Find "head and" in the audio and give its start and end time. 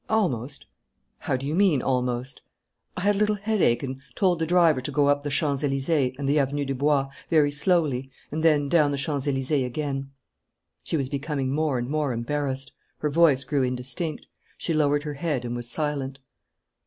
15.13-15.55